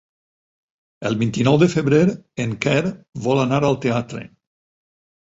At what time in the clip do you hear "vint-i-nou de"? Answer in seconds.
1.19-1.69